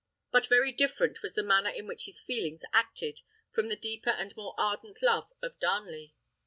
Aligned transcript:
But 0.31 0.47
very 0.47 0.71
different 0.71 1.21
was 1.21 1.35
the 1.35 1.43
manner 1.43 1.69
in 1.69 1.85
which 1.85 2.05
his 2.05 2.19
feelings 2.21 2.63
acted, 2.73 3.21
from 3.51 3.67
the 3.67 3.75
deeper 3.75 4.09
and 4.09 4.35
more 4.35 4.55
ardent 4.57 4.97
love 5.03 5.31
of 5.43 5.59
Darnley. 5.59 6.15